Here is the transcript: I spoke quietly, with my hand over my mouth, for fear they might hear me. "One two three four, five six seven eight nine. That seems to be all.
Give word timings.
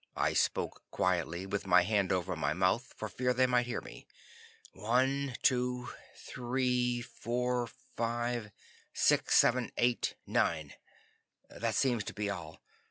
I 0.17 0.33
spoke 0.33 0.81
quietly, 0.89 1.45
with 1.45 1.67
my 1.67 1.83
hand 1.83 2.11
over 2.11 2.35
my 2.35 2.53
mouth, 2.53 2.91
for 2.97 3.07
fear 3.07 3.35
they 3.35 3.45
might 3.45 3.67
hear 3.67 3.81
me. 3.81 4.07
"One 4.73 5.35
two 5.43 5.89
three 6.15 7.03
four, 7.03 7.67
five 7.67 8.49
six 8.95 9.35
seven 9.35 9.71
eight 9.77 10.15
nine. 10.25 10.73
That 11.51 11.75
seems 11.75 12.03
to 12.05 12.15
be 12.15 12.31
all. 12.31 12.63